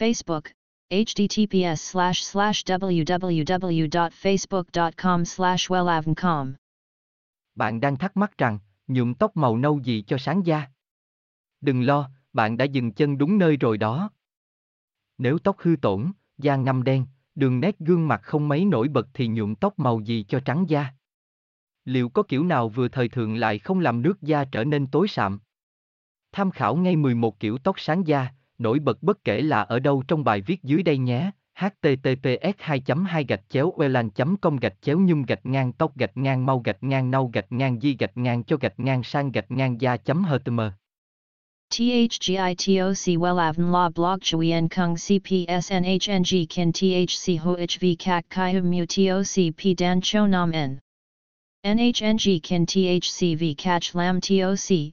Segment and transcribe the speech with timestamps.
[0.00, 0.42] Facebook,
[0.90, 6.52] https slash slash www.facebook.com slash wellavncom.
[7.54, 10.66] Bạn đang thắc mắc rằng, nhuộm tóc màu nâu gì cho sáng da?
[11.60, 14.10] Đừng lo, bạn đã dừng chân đúng nơi rồi đó.
[15.18, 19.08] Nếu tóc hư tổn, da ngăm đen, đường nét gương mặt không mấy nổi bật
[19.14, 20.90] thì nhuộm tóc màu gì cho trắng da?
[21.84, 25.08] Liệu có kiểu nào vừa thời thượng lại không làm nước da trở nên tối
[25.08, 25.38] sạm?
[26.32, 28.28] Tham khảo ngay 11 kiểu tóc sáng da,
[28.60, 32.82] nổi bật bất kể là ở đâu trong bài viết dưới đây nhé https 2
[33.08, 36.82] 2 gạch chéo welan com gạch chéo nhung gạch ngang tóc gạch ngang mau gạch
[36.82, 40.24] ngang nâu gạch ngang di gạch ngang cho gạch ngang sang gạch ngang da chấm
[40.24, 40.60] htm
[41.70, 48.70] THGITOC Wellavn La Blog Chui En Kung CPS NHNG Kin THC HOHV Kak Kai Hum
[48.70, 50.80] Mu TOC P Dan Cho Nam N.
[51.64, 54.92] NHNG Kin THC V, Catch Lam TOC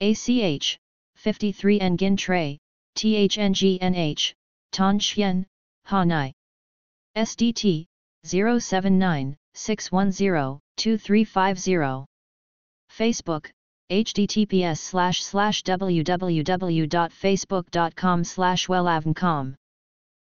[0.00, 0.78] ACH
[1.16, 2.58] 53 Nguyen Tray,
[2.96, 4.32] THNGNH,
[4.72, 5.46] Tan Chien,
[5.86, 6.32] Hanai.
[7.16, 7.84] SDT
[8.24, 12.06] 079 610 2350.
[12.90, 13.50] Facebook
[13.90, 19.54] https slash slash www.facebook.com slash wellavncom